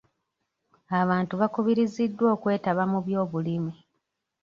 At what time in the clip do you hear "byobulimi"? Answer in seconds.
3.05-3.73